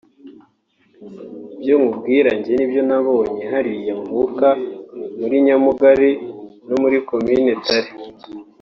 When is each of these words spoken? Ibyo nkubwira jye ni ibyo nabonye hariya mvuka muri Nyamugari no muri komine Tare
Ibyo 1.55 1.73
nkubwira 1.79 2.29
jye 2.43 2.53
ni 2.57 2.63
ibyo 2.65 2.81
nabonye 2.89 3.41
hariya 3.51 3.93
mvuka 4.01 4.47
muri 5.19 5.35
Nyamugari 5.45 6.11
no 6.67 6.75
muri 6.81 6.97
komine 7.09 7.51
Tare 7.65 7.91